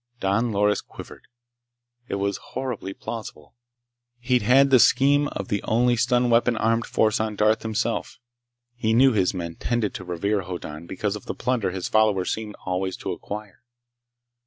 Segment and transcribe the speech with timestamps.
[0.19, 1.27] Don Loris quivered.
[2.07, 3.53] It was horribly plausible.
[4.19, 8.17] He'd had the scheme of the only stun weapon armed force on Darth, himself.
[8.73, 12.55] He knew his men tended to revere Hoddan because of the plunder his followers seemed
[12.65, 13.61] always to acquire.